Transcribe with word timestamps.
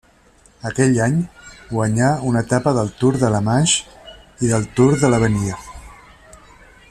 Aquell 0.69 0.95
any 1.07 1.19
guanyà 1.73 2.07
una 2.29 2.43
etapa 2.47 2.73
del 2.79 2.89
Tour 3.01 3.21
de 3.25 3.31
la 3.35 3.43
Manche 3.49 4.17
i 4.47 4.53
del 4.55 4.67
Tour 4.79 5.01
de 5.05 5.13
l'Avenir. 5.15 5.55